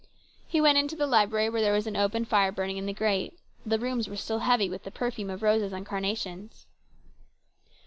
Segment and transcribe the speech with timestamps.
[0.47, 3.37] He went into the library where there was an open fire burning in the grate.
[3.67, 6.65] The rooms were still heavy with the perfume of roses and carnations.